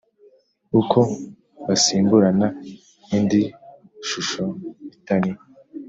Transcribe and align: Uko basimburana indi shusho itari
Uko 0.79 0.99
basimburana 1.67 2.47
indi 3.17 3.43
shusho 4.07 4.43
itari 4.95 5.31